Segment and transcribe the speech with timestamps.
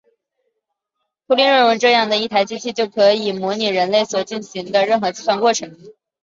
[1.27, 5.77] 图灵认为这样的一台机器就能模拟人类所能进行的任何计算过程。